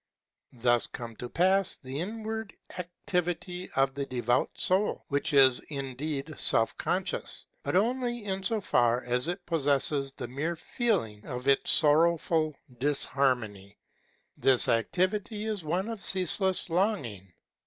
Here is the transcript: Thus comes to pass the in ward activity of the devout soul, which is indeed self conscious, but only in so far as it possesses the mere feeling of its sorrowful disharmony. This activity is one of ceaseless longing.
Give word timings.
Thus 0.57 0.87
comes 0.87 1.17
to 1.19 1.29
pass 1.29 1.77
the 1.77 1.99
in 1.99 2.23
ward 2.23 2.55
activity 2.79 3.69
of 3.75 3.93
the 3.93 4.07
devout 4.07 4.49
soul, 4.55 5.03
which 5.09 5.31
is 5.31 5.59
indeed 5.69 6.33
self 6.39 6.75
conscious, 6.75 7.45
but 7.61 7.75
only 7.75 8.25
in 8.25 8.41
so 8.41 8.61
far 8.61 9.03
as 9.03 9.27
it 9.27 9.45
possesses 9.45 10.11
the 10.13 10.27
mere 10.27 10.55
feeling 10.55 11.27
of 11.27 11.47
its 11.47 11.69
sorrowful 11.69 12.55
disharmony. 12.79 13.77
This 14.35 14.67
activity 14.67 15.45
is 15.45 15.63
one 15.63 15.87
of 15.87 16.01
ceaseless 16.01 16.67
longing. 16.71 17.31